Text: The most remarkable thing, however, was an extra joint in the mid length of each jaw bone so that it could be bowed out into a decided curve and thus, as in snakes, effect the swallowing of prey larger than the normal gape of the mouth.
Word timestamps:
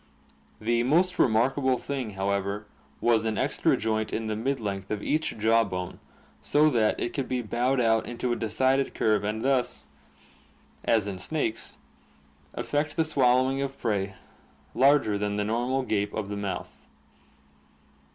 The 0.59 0.81
most 0.81 1.19
remarkable 1.19 1.77
thing, 1.77 2.13
however, 2.17 2.65
was 3.01 3.23
an 3.23 3.37
extra 3.37 3.77
joint 3.77 4.11
in 4.11 4.25
the 4.25 4.35
mid 4.35 4.59
length 4.59 4.89
of 4.89 5.03
each 5.03 5.37
jaw 5.37 5.63
bone 5.63 5.99
so 6.41 6.71
that 6.71 6.99
it 6.99 7.13
could 7.13 7.27
be 7.29 7.43
bowed 7.43 7.79
out 7.79 8.07
into 8.07 8.33
a 8.33 8.35
decided 8.35 8.95
curve 8.95 9.23
and 9.23 9.45
thus, 9.45 9.85
as 10.83 11.05
in 11.05 11.19
snakes, 11.19 11.77
effect 12.55 12.95
the 12.95 13.05
swallowing 13.05 13.61
of 13.61 13.79
prey 13.79 14.15
larger 14.73 15.19
than 15.19 15.35
the 15.35 15.43
normal 15.43 15.83
gape 15.83 16.15
of 16.15 16.29
the 16.29 16.35
mouth. 16.35 16.77